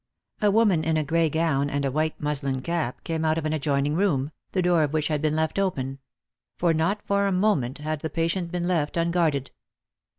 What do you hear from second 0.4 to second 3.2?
A woman in a gray gown and a muslin cap